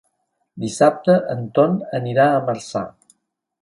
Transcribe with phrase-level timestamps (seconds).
[0.63, 2.87] Dissabte en Ton anirà a Marçà.